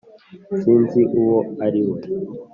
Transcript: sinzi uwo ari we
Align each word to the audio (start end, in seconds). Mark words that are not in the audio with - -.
sinzi 0.59 1.01
uwo 1.19 1.37
ari 1.65 1.81
we 1.89 1.99